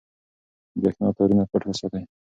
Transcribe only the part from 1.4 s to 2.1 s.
پټ وساتئ.